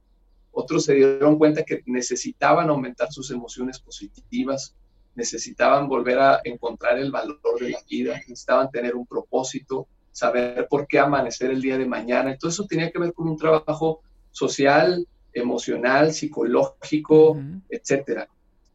[0.51, 4.77] Otros se dieron cuenta que necesitaban aumentar sus emociones positivas,
[5.13, 10.87] necesitaban volver a encontrar el valor de la vida, necesitaban tener un propósito, saber por
[10.87, 12.37] qué amanecer el día de mañana.
[12.37, 14.01] Todo eso tenía que ver con un trabajo
[14.31, 18.29] social, emocional, psicológico, etcétera.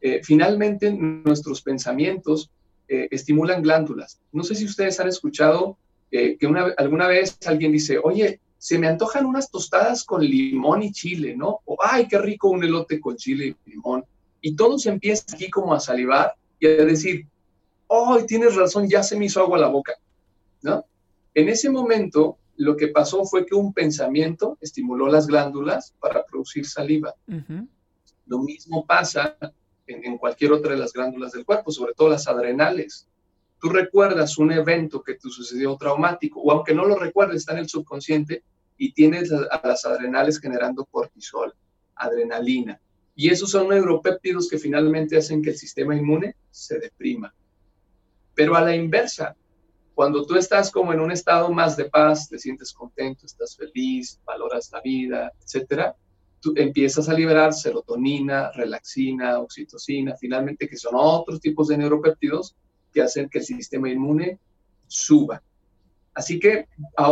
[0.05, 2.51] Eh, finalmente, nuestros pensamientos
[2.87, 4.21] eh, estimulan glándulas.
[4.31, 5.79] No sé si ustedes han escuchado
[6.11, 10.83] eh, que una, alguna vez alguien dice, oye, se me antojan unas tostadas con limón
[10.83, 11.61] y chile, ¿no?
[11.65, 14.05] O, ay, qué rico un elote con chile y limón.
[14.41, 17.25] Y todo se empieza aquí como a salivar y a decir,
[17.87, 19.93] oh, tienes razón, ya se me hizo agua la boca,
[20.61, 20.85] ¿no?
[21.33, 26.67] En ese momento, lo que pasó fue que un pensamiento estimuló las glándulas para producir
[26.67, 27.15] saliva.
[28.27, 29.35] Lo mismo pasa
[29.87, 33.07] en, en, cualquier otra de las glándulas del cuerpo, sobre todo las adrenales.
[33.59, 37.59] Tú recuerdas un evento que te sucedió traumático, o aunque no lo recuerdes, está en
[37.59, 38.43] el subconsciente,
[38.77, 41.53] y tienes a las adrenales generando cortisol,
[41.95, 42.79] adrenalina.
[43.15, 47.33] Y esos son neuropéptidos que finalmente hacen que el sistema inmune se deprima.
[48.33, 49.35] Pero a la inversa,
[49.93, 54.19] cuando tú estás como en un estado más de paz, te sientes contento, estás feliz,
[54.25, 55.95] valoras la vida, etcétera,
[56.45, 62.55] tú empiezas a liberar serotonina, relaxina, oxitocina, finalmente que son otros tipos de neuropéptidos
[62.93, 64.37] que hacen que el sistema inmune
[64.85, 65.41] suba.
[66.13, 66.67] Así que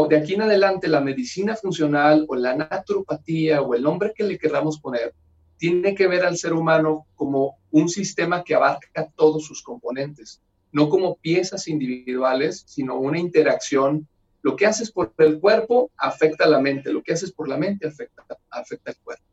[0.09, 4.37] de aquí en adelante la medicina funcional o la naturopatía o el nombre que le
[4.37, 5.15] queramos poner
[5.57, 10.41] tiene que ver al ser humano como un sistema que abarca todos sus componentes.
[10.71, 14.07] no como piezas individuales, sino una interacción.
[14.43, 17.57] Lo que haces por el cuerpo afecta a la mente, lo que haces por la
[17.57, 19.23] mente afecta, afecta al cuerpo.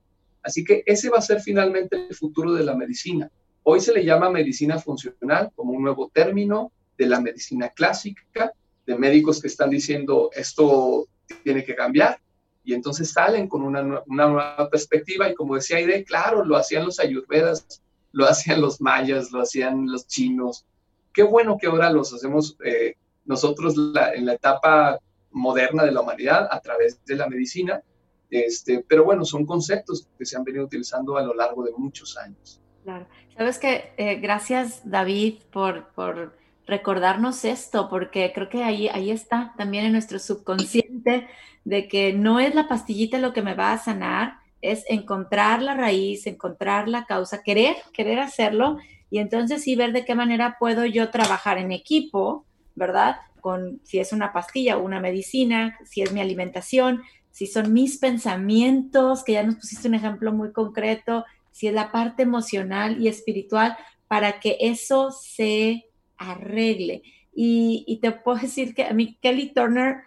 [0.42, 3.30] Así que ese va a ser finalmente el futuro de la medicina.
[3.62, 8.52] Hoy se le llama medicina funcional como un nuevo término de la medicina clásica,
[8.86, 11.06] de médicos que están diciendo esto
[11.44, 12.18] tiene que cambiar
[12.64, 16.84] y entonces salen con una, una nueva perspectiva y como decía Aide, claro, lo hacían
[16.84, 20.66] los ayurvedas, lo hacían los mayas, lo hacían los chinos.
[21.12, 22.96] Qué bueno que ahora los hacemos eh,
[23.30, 23.76] nosotros
[24.14, 24.98] en la etapa
[25.30, 27.80] moderna de la humanidad a través de la medicina,
[28.28, 32.18] este, pero bueno, son conceptos que se han venido utilizando a lo largo de muchos
[32.18, 32.60] años.
[32.82, 33.06] Claro.
[33.36, 39.54] Sabes que eh, gracias David por, por recordarnos esto, porque creo que ahí, ahí está
[39.56, 41.28] también en nuestro subconsciente
[41.64, 45.74] de que no es la pastillita lo que me va a sanar, es encontrar la
[45.74, 50.84] raíz, encontrar la causa, querer, querer hacerlo y entonces sí ver de qué manera puedo
[50.84, 53.16] yo trabajar en equipo, ¿verdad?
[53.40, 57.98] Con si es una pastilla o una medicina, si es mi alimentación, si son mis
[57.98, 63.09] pensamientos, que ya nos pusiste un ejemplo muy concreto, si es la parte emocional y
[63.09, 63.76] espiritual,
[64.09, 67.02] para que eso se arregle.
[67.33, 70.02] Y, y te puedo decir que a mí Kelly Turner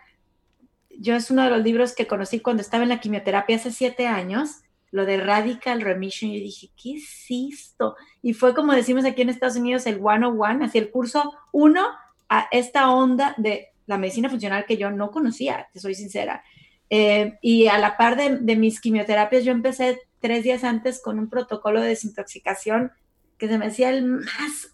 [0.99, 4.08] yo es uno de los libros que conocí cuando estaba en la quimioterapia hace siete
[4.08, 6.32] años, lo de Radical Remission.
[6.32, 7.95] Yo dije, ¿qué es esto?
[8.21, 11.88] Y fue como decimos aquí en Estados Unidos, el 101, así el curso uno
[12.38, 16.43] a esta onda de la medicina funcional que yo no conocía, te soy sincera.
[16.89, 21.19] Eh, y a la par de, de, mis quimioterapias, yo empecé tres días antes con
[21.19, 22.91] un protocolo de desintoxicación
[23.38, 24.74] que se me hacía el más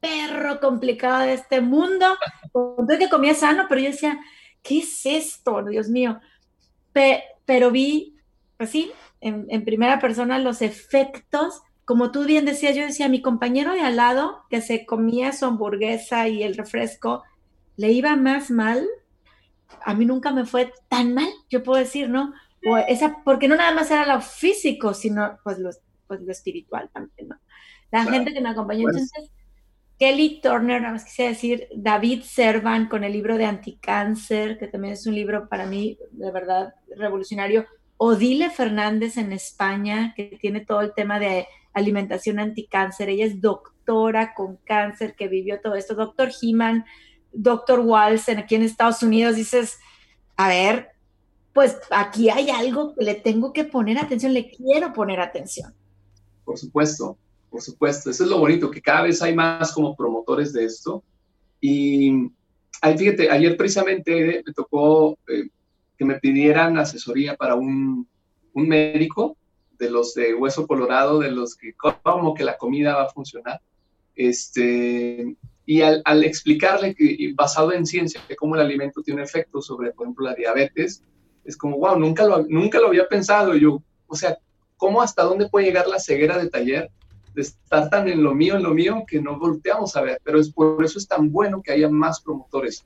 [0.00, 2.06] perro complicado de este mundo.
[2.44, 4.18] Entonces que comía sano, pero yo decía,
[4.62, 5.62] ¿qué es esto?
[5.64, 6.20] Dios mío.
[6.92, 8.16] pero vi,
[8.56, 11.62] pues sí, en, primera persona los efectos.
[11.90, 15.44] Como tú bien decías, yo decía, mi compañero de al lado que se comía su
[15.44, 17.24] hamburguesa y el refresco,
[17.74, 18.86] le iba más mal.
[19.84, 22.32] A mí nunca me fue tan mal, yo puedo decir, ¿no?
[22.64, 25.70] O esa, porque no nada más era lo físico, sino pues lo,
[26.06, 27.40] pues lo espiritual también, ¿no?
[27.90, 28.84] La gente que me acompañó.
[28.84, 29.32] Pues entonces,
[29.98, 34.94] Kelly Turner, nada más quisiera decir, David Servan con el libro de Anticáncer, que también
[34.94, 37.66] es un libro para mí de verdad revolucionario.
[37.96, 43.08] Odile Fernández en España, que tiene todo el tema de alimentación anticáncer.
[43.08, 45.94] Ella es doctora con cáncer, que vivió todo esto.
[45.94, 46.84] Doctor Heeman,
[47.32, 49.78] doctor Walsen, aquí en Estados Unidos, dices,
[50.36, 50.90] a ver,
[51.52, 55.74] pues aquí hay algo que le tengo que poner atención, le quiero poner atención.
[56.44, 57.18] Por supuesto.
[57.50, 61.02] Por supuesto, eso es lo bonito, que cada vez hay más como promotores de esto.
[61.60, 62.30] Y
[62.80, 65.48] ahí, fíjate, ayer precisamente me tocó eh,
[65.98, 68.08] que me pidieran asesoría para un,
[68.54, 69.36] un, médico
[69.80, 73.60] de los de hueso colorado, de los que como que la comida va a funcionar.
[74.14, 79.92] Este, y al, explicarle que basado en ciencia que cómo el alimento tiene efecto sobre,
[79.92, 81.02] por ejemplo, la diabetes,
[81.44, 83.56] es como, wow, nunca lo, nunca lo había pensado.
[83.56, 84.36] yo, o sea,
[84.76, 86.90] ¿cómo hasta dónde puede llegar la ceguera de taller
[87.34, 90.20] de estar tan en lo mío, en lo mío, que no volteamos a ver.
[90.24, 92.84] Pero es por eso es tan bueno que haya más promotores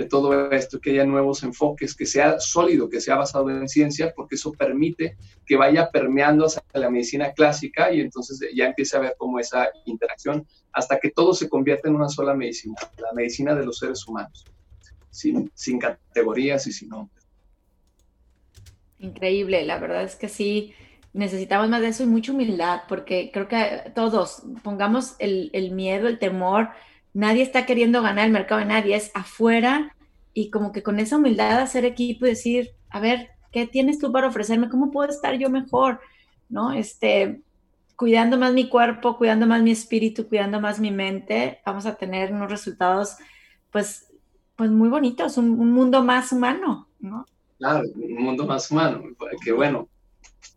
[0.00, 4.14] de todo esto, que haya nuevos enfoques, que sea sólido, que sea basado en ciencia,
[4.16, 9.00] porque eso permite que vaya permeando hacia la medicina clásica y entonces ya empiece a
[9.00, 13.54] ver como esa interacción hasta que todo se convierta en una sola medicina, la medicina
[13.54, 14.46] de los seres humanos,
[15.10, 17.26] sin, sin categorías y sin nombres.
[19.00, 20.72] Increíble, la verdad es que sí
[21.12, 26.08] necesitamos más de eso y mucha humildad, porque creo que todos pongamos el, el, miedo,
[26.08, 26.70] el temor,
[27.14, 29.96] nadie está queriendo ganar el mercado de nadie, es afuera
[30.32, 34.12] y como que con esa humildad hacer equipo y decir, a ver, ¿qué tienes tú
[34.12, 34.68] para ofrecerme?
[34.68, 36.00] ¿Cómo puedo estar yo mejor?
[36.48, 36.72] ¿No?
[36.72, 37.42] Este,
[37.96, 42.32] cuidando más mi cuerpo, cuidando más mi espíritu, cuidando más mi mente, vamos a tener
[42.32, 43.16] unos resultados,
[43.70, 44.06] pues,
[44.56, 47.26] pues muy bonitos, un, un mundo más humano, ¿no?
[47.58, 49.02] Claro, un mundo más humano,
[49.44, 49.88] que bueno,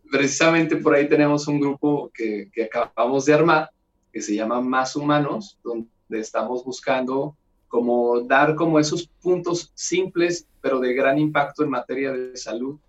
[0.10, 3.70] precisamente por ahí tenemos un grupo que, que, acabamos de armar,
[4.12, 7.36] que se llama Más Humanos, donde estamos buscando
[7.68, 12.80] como dar como esos puntos simples, pero de gran impacto en materia de salud.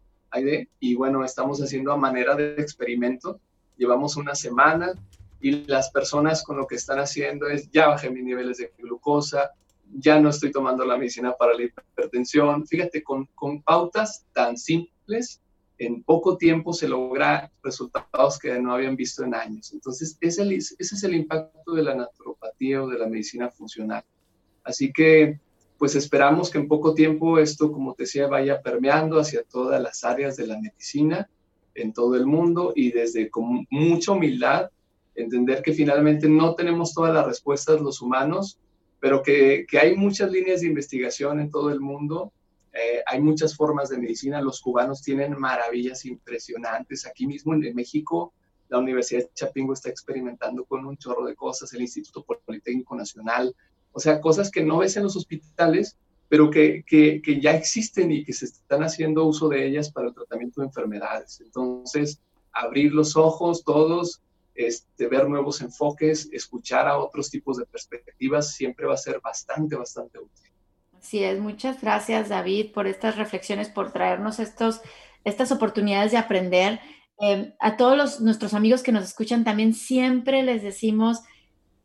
[0.81, 3.41] Y bueno, estamos haciendo a manera de experimento.
[3.77, 4.93] Llevamos una semana
[5.41, 9.53] y las personas con lo que están haciendo es, ya bajé mis niveles de glucosa,
[9.91, 12.67] ya no estoy tomando la medicina para la hipertensión.
[12.67, 15.41] Fíjate, con, con pautas tan simples
[15.79, 19.73] en poco tiempo se logra resultados que no habían visto en años.
[19.73, 24.05] Entonces, ese, ese es el impacto de la naturopatía o de la medicina funcional.
[24.63, 25.41] Así que,
[25.79, 30.05] pues esperamos que en poco tiempo esto, como te decía, vaya permeando hacia todas las
[30.05, 31.29] áreas de la medicina
[31.75, 34.71] en todo el mundo y desde con mucha humildad
[35.17, 38.59] entender que finalmente no tenemos todas las respuestas los humanos,
[39.01, 42.33] pero que, que hay muchas líneas de investigación en todo el mundo.
[42.75, 44.43] Eh, hay muchas formas de medicina.
[44.43, 47.07] Los cubanos tienen maravillas impresionantes.
[47.07, 48.35] Aquí mismo en México,
[48.69, 53.55] la Universidad de Chapingo está experimentando con un chorro de cosas, el Instituto Politécnico Nacional,
[53.93, 55.97] o sea, cosas que no ves en los hospitales,
[56.29, 60.09] pero que, que, que, ya existen y que se están haciendo uso de ellas para
[60.09, 61.41] el tratamiento de enfermedades.
[61.41, 62.21] Entonces,
[62.53, 64.21] abrir los ojos todos,
[64.55, 69.77] este, ver nuevos enfoques, escuchar a otros tipos de perspectivas, siempre va a ser bastante,
[69.77, 70.51] bastante útil.
[71.05, 74.81] Así es, muchas gracias David por estas reflexiones, por traernos estos,
[75.23, 76.81] estas oportunidades de aprender.
[77.21, 81.21] Eh, a todos los, nuestros amigos que nos escuchan también siempre les decimos,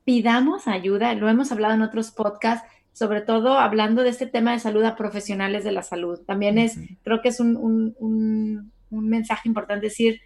[0.05, 4.59] pidamos ayuda, lo hemos hablado en otros podcasts, sobre todo hablando de este tema de
[4.59, 6.21] salud a profesionales de la salud.
[6.25, 7.57] También es, creo que es un,
[7.99, 10.21] un, mensaje importante decir,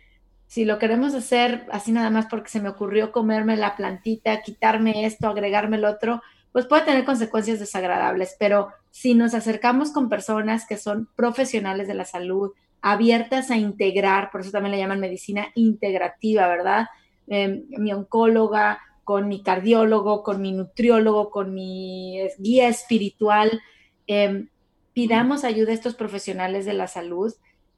[0.45, 5.07] si lo queremos hacer así nada más porque se me ocurrió comerme la plantita, quitarme
[5.07, 6.21] esto, agregarme el otro,
[6.53, 11.95] pues puede tener consecuencias desagradables, pero si nos acercamos con personas que son profesionales de
[11.95, 16.87] la salud, abiertas a integrar, por eso también le llaman medicina integrativa, ¿verdad?
[17.27, 23.61] Em, mi oncóloga, con mi cardiólogo, con mi nutriólogo, con mi guía espiritual.
[24.05, 24.49] Em,
[24.93, 27.33] pidamos ayuda a estos profesionales de la salud,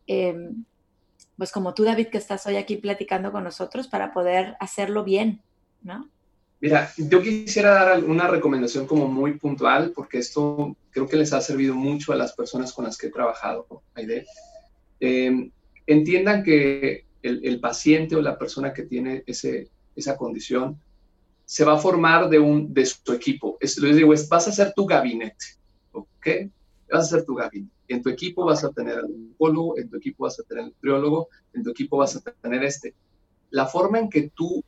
[0.06, 0.66] em,
[1.38, 5.42] pues como tú, David, que estás hoy aquí platicando con nosotros para poder hacerlo bien,
[5.82, 6.10] ¿no?
[6.66, 11.40] Mira, yo quisiera dar una recomendación como muy puntual, porque esto creo que les ha
[11.40, 14.26] servido mucho a las personas con las que he trabajado, Aide.
[15.00, 15.52] Eh,
[15.86, 20.82] entiendan que el, el, paciente o la persona que tiene ese, esa condición
[21.46, 23.60] se va a formar de, un, de su equipo.
[23.60, 25.46] Es, les digo, es, vas a ser tu gabinete,
[25.92, 26.28] ¿ok?
[26.92, 27.76] Vas a ser tu gabinete.
[27.90, 30.70] En tu equipo vas a tener al oncólogo, en tu equipo vas a tener al
[30.72, 32.96] nutriólogo, en tu equipo vas a tener este.
[33.52, 34.64] La forma en que tú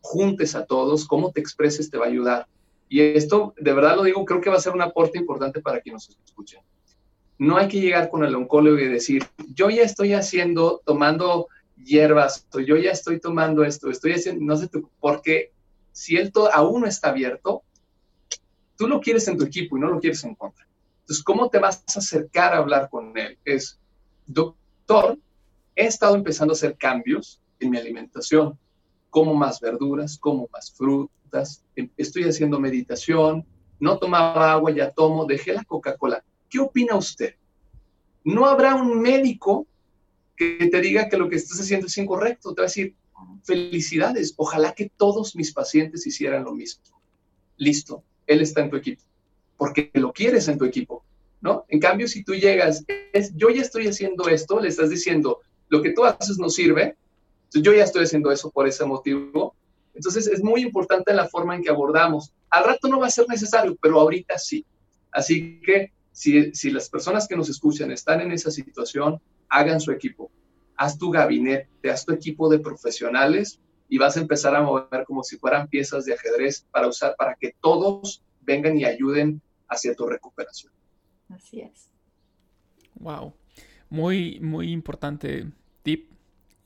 [0.00, 2.46] juntes a todos, cómo te expreses te va a ayudar.
[2.88, 5.80] Y esto, de verdad lo digo, creo que va a ser un aporte importante para
[5.80, 6.60] quienes nos escuchen.
[7.38, 12.46] No hay que llegar con el oncólogo y decir, yo ya estoy haciendo, tomando hierbas,
[12.52, 15.52] o yo ya estoy tomando esto, estoy haciendo, no sé, porque
[15.92, 17.62] si él aún no está abierto,
[18.76, 20.66] tú lo quieres en tu equipo y no lo quieres en contra.
[21.00, 23.38] Entonces, ¿cómo te vas a acercar a hablar con él?
[23.44, 23.78] Es,
[24.26, 25.18] doctor,
[25.76, 28.58] he estado empezando a hacer cambios en mi alimentación.
[29.14, 33.46] Como más verduras, como más frutas, em, estoy haciendo meditación,
[33.78, 36.24] no tomaba agua, ya tomo, dejé la Coca-Cola.
[36.50, 37.36] ¿Qué opina usted?
[38.24, 39.68] No habrá un médico
[40.36, 42.54] que te diga que lo que estás haciendo es incorrecto.
[42.54, 42.96] Te va a decir,
[43.44, 46.82] felicidades, ojalá que todos mis pacientes hicieran lo mismo.
[47.56, 49.04] Listo, él está en tu equipo,
[49.56, 51.04] porque lo quieres en tu equipo,
[51.40, 51.66] ¿no?
[51.68, 55.82] En cambio, si tú llegas, es, yo ya estoy haciendo esto, le estás diciendo, lo
[55.82, 56.96] que tú haces no sirve,
[57.54, 59.54] entonces yo ya estoy haciendo eso por ese motivo.
[59.94, 62.32] Entonces es muy importante la forma en que abordamos.
[62.50, 64.66] Al rato no va a ser necesario, pero ahorita sí.
[65.12, 69.92] Así que si, si las personas que nos escuchan están en esa situación, hagan su
[69.92, 70.30] equipo
[70.76, 75.22] haz tu gabinete, haz tu equipo de profesionales y vas a empezar a mover como
[75.22, 80.06] si fueran piezas de ajedrez para usar, para que todos vengan y ayuden hacia tu
[80.06, 80.72] recuperación.
[81.28, 81.90] Así es.
[82.96, 83.34] Wow.
[83.88, 85.46] Muy, muy importante
[85.82, 86.10] tip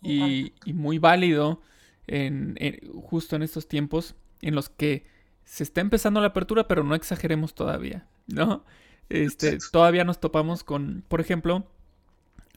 [0.03, 1.61] y, muy válido
[2.07, 2.57] en,
[3.03, 5.05] justo en estos tiempos en los que
[5.45, 8.65] se está empezando la apertura, pero no exageremos todavía, ¿no?
[9.09, 11.67] Este, todavía nos topamos con, por ejemplo,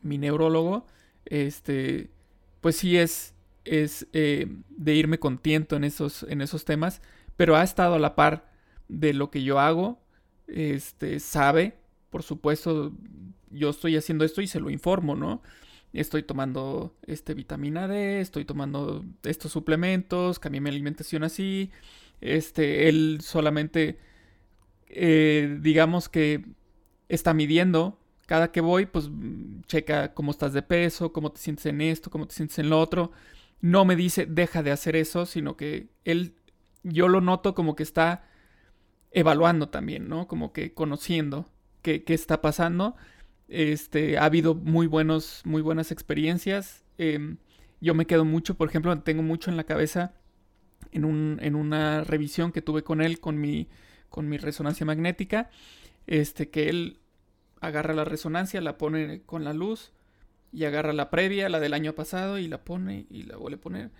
[0.01, 0.85] mi neurólogo
[1.25, 2.09] este,
[2.61, 3.33] pues sí es,
[3.65, 7.01] es eh, de irme contiento en esos, en esos temas,
[7.37, 8.51] pero ha estado a la par
[8.87, 9.99] de lo que yo hago,
[10.47, 11.77] este, sabe,
[12.09, 12.91] por supuesto,
[13.49, 15.41] yo estoy haciendo esto y se lo informo, ¿no?
[15.93, 21.71] Estoy tomando este vitamina D, estoy tomando estos suplementos, cambié mi alimentación así.
[22.21, 23.97] Este, él solamente,
[24.87, 26.45] eh, digamos que
[27.09, 28.01] está midiendo
[28.31, 32.09] cada que voy, pues mm, checa cómo estás de peso, cómo te sientes en esto,
[32.09, 33.11] cómo te sientes en lo otro.
[33.59, 36.35] No me dice deja de hacer eso, sino que él,
[36.83, 38.23] yo lo noto como que está
[39.11, 40.29] evaluando también, ¿no?
[40.29, 41.45] Como que conociendo
[41.81, 42.95] qué, qué está pasando.
[43.51, 46.85] Este, ha habido muy, buenos, muy buenas experiencias.
[46.97, 47.35] Em,
[47.81, 50.13] yo me quedo mucho, por ejemplo, tengo mucho en la cabeza
[50.93, 53.67] en, un, en una revisión que tuve con él, con mi,
[54.09, 55.49] con mi resonancia magnética,
[56.07, 56.99] este, que él
[57.59, 59.91] agarra la resonancia, la pone con la luz
[60.53, 63.61] y agarra la previa, la del año pasado y la pone y la vuelve a
[63.61, 63.91] poner.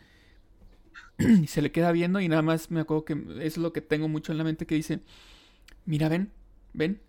[1.18, 4.08] y se le queda viendo y nada más me acuerdo que es lo que tengo
[4.08, 5.02] mucho en la mente que dice,
[5.86, 6.32] mira, ven,
[6.72, 7.02] ven.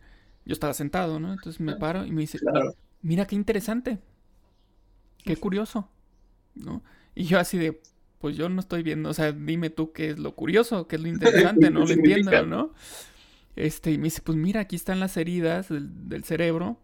[0.44, 1.32] Yo estaba sentado, ¿no?
[1.32, 2.38] Entonces me paro y me dice,
[3.00, 3.98] mira qué interesante,
[5.24, 5.88] qué curioso,
[6.54, 6.82] ¿no?
[7.14, 7.80] Y yo así de,
[8.18, 11.02] pues yo no estoy viendo, o sea, dime tú qué es lo curioso, qué es
[11.02, 12.72] lo interesante, no lo entiendo, ¿no?
[13.56, 16.78] Este, y me dice, pues mira, aquí están las heridas del, cerebro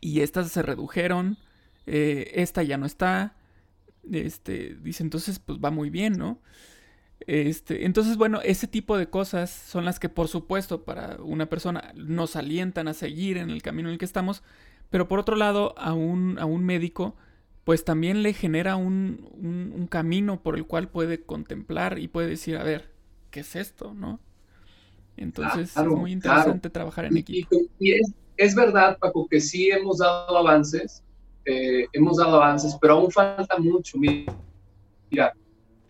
[0.00, 1.36] y estas se redujeron,
[1.86, 3.36] eh, esta ya no está.
[4.10, 6.40] Este, dice, entonces, pues va muy bien, ¿no?
[7.26, 11.92] Este, entonces, bueno, ese tipo de cosas son las que, por supuesto, para una persona
[11.94, 14.42] nos alientan a seguir en el camino en el que estamos,
[14.90, 17.16] pero por otro lado, a un, a un médico,
[17.64, 19.28] pues también le genera un,
[19.74, 22.90] un, camino por el cual puede contemplar y puede decir, a ver,
[23.30, 23.92] ¿qué es esto?
[23.92, 24.20] ¿No?
[25.18, 27.56] Entonces es muy interesante trabajar en equipo.
[27.78, 31.02] Y, es, es, verdad, Paco, que sí hemos dado avances,
[31.44, 33.98] eh, hemos dado avances, pero aún falta mucho.
[33.98, 35.34] Mira,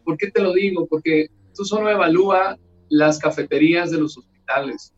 [0.09, 0.87] ¿por qué te lo digo?
[0.87, 4.95] Porque tú solo evalúa las cafeterías de los hospitales.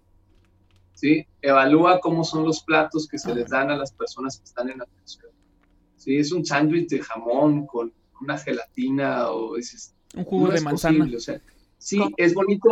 [0.95, 1.27] ¿sí?
[1.43, 4.81] Evalúa cómo son los platos que se les dan a las personas que están en
[4.81, 5.33] atención.
[5.97, 6.17] ¿sí?
[6.17, 11.09] Es un sándwich de jamón con una gelatina o es, un jugo de manzana.
[11.77, 12.69] sí, es bonito,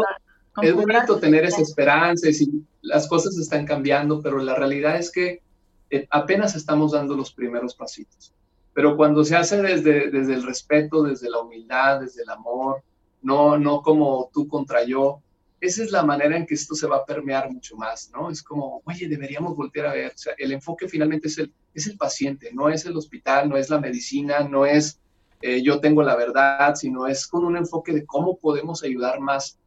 [0.63, 5.43] es bonito tener esa esperanza y las cosas están cambiando, pero la realidad es que
[5.91, 8.33] eh, apenas estamos dando los primeros pasitos.
[8.73, 12.83] Pero cuando se hace desde, desde el respeto, desde la humildad, desde el amor,
[13.23, 15.21] no, no como tú contra yo,
[15.61, 18.31] esa es la manera en que esto se va a permear mucho más, ¿no?
[18.31, 20.13] Es como, oye, deberíamos voltear a ver.
[20.15, 23.57] O sea, el enfoque finalmente es el, es el paciente, no es el hospital, no
[23.57, 25.01] es la medicina, no es
[25.41, 29.59] eh, yo tengo la verdad, sino es con un enfoque de cómo podemos ayudar más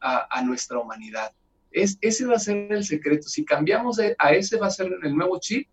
[0.00, 1.32] a, a nuestra humanidad.
[1.72, 3.28] Es, ese va a ser el secreto.
[3.28, 5.68] Si cambiamos a ese, va a ser el nuevo chip,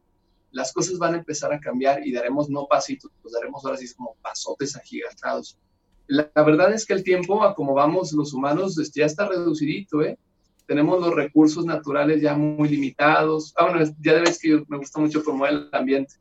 [0.54, 3.94] las cosas van a empezar a cambiar y daremos no pasitos, pues daremos ahora sí
[3.94, 5.58] como pasotes agigantados
[6.08, 10.02] la, verdad es que el tiempo, a como vamos los humanos, este, ya está reducidito,
[10.02, 10.18] ¿eh?
[10.66, 13.54] Tenemos los recursos naturales ya muy limitados.
[13.58, 16.16] Ah, bueno, ya ves que me gusta mucho promover el ambiente.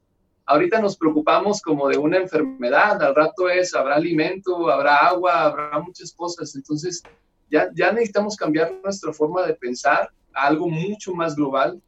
[0.47, 5.78] Ahorita nos preocupamos como de una enfermedad, al rato es, habrá alimento, habrá agua, habrá
[5.78, 6.57] muchas cosas.
[6.57, 7.03] Entonces,
[7.51, 11.80] ya, ya necesitamos cambiar nuestra forma de pensar a algo mucho más global,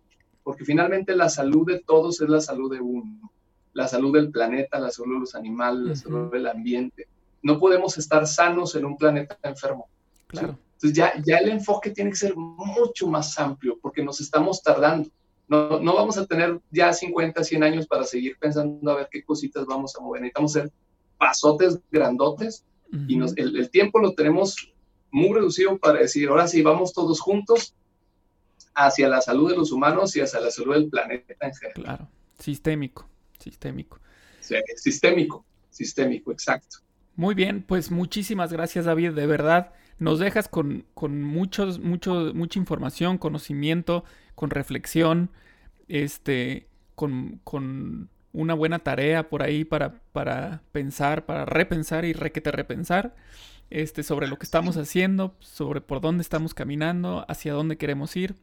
[0.45, 3.33] porque finalmente la salud de todos es la salud de uno.
[3.73, 7.09] La salud del planeta, la salud de los animales, la salud del ambiente
[7.45, 9.87] no podemos estar sanos en un planeta enfermo.
[10.27, 10.59] Claro.
[10.73, 15.11] Entonces ya, ya el enfoque tiene que ser mucho más amplio porque nos estamos tardando.
[15.47, 19.23] No, no vamos a tener ya 50, 100 años para seguir pensando a ver qué
[19.23, 20.23] cositas vamos a mover.
[20.23, 20.73] Necesitamos ser
[21.19, 22.65] pasotes grandotes
[23.09, 24.73] y nos, el, el, tiempo lo tenemos
[25.11, 27.75] muy reducido para decir, ahora sí, vamos todos juntos
[28.75, 31.83] hacia la salud de los humanos y hacia la salud del planeta en general.
[31.85, 32.09] Claro,
[32.39, 33.09] sistémico,
[33.39, 34.01] sistémico.
[34.41, 36.79] Sí, sistémico, sistémico, exacto.
[37.17, 39.73] Muy bien, pues muchísimas gracias David, de verdad.
[39.99, 44.05] Nos dejas con, con muchos, mucho, mucha información, conocimiento,
[44.35, 45.31] con reflexión,
[45.87, 52.51] este, con, con una buena tarea por ahí para, para pensar, para repensar y requete
[52.51, 53.15] repensar
[53.71, 58.35] este, sobre lo que estamos haciendo, sobre por dónde estamos caminando, hacia dónde queremos ir.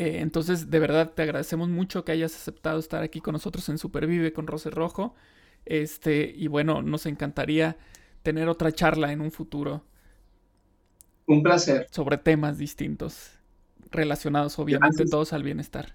[0.00, 3.76] Eh, entonces, de verdad, te agradecemos mucho que hayas aceptado estar aquí con nosotros en
[3.76, 5.14] Supervive con Rose Rojo.
[5.66, 7.76] Este, y bueno, nos encantaría
[8.22, 9.84] tener otra charla en un futuro.
[11.26, 11.86] Un placer.
[11.90, 13.32] Sobre temas distintos,
[13.90, 15.94] relacionados obviamente todos al bienestar.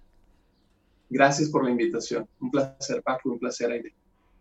[1.10, 2.28] Gracias por la invitación.
[2.40, 3.96] Un placer, Paco, un placer, Aide.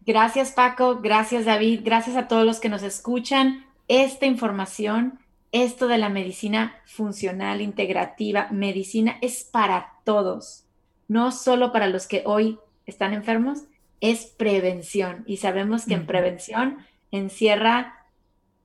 [0.05, 1.01] Gracias, Paco.
[1.01, 1.81] Gracias, David.
[1.83, 3.65] Gracias a todos los que nos escuchan.
[3.89, 5.19] Esta información,
[5.55, 10.65] esto de la medicina funcional, integrativa, medicina es para todos,
[11.07, 13.63] no solo para los que hoy están enfermos,
[14.01, 16.79] es prevención y sabemos que en prevención
[17.13, 18.05] encierra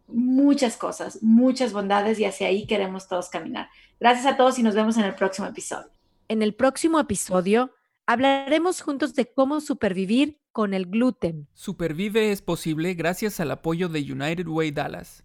[0.07, 3.69] muchas cosas, muchas bondades y hacia ahí queremos todos caminar.
[3.99, 5.91] Gracias a todos y nos vemos en el próximo episodio.
[6.27, 7.71] En el próximo episodio
[8.07, 11.47] hablaremos juntos de cómo supervivir con el gluten.
[11.53, 15.23] Supervive es posible gracias al apoyo de United Way Dallas.